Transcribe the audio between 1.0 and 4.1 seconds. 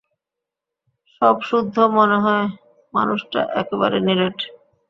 সবসুদ্ধ মনে হয় মানুষটা একেবারে